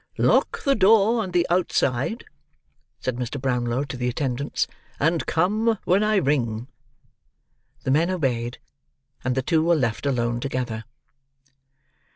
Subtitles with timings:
[0.17, 2.25] "Lock the door on the outside,"
[2.99, 3.39] said Mr.
[3.39, 4.65] Brownlow to the attendants,
[4.99, 6.67] "and come when I ring."
[7.83, 8.57] The men obeyed,
[9.23, 10.85] and the two were left alone together.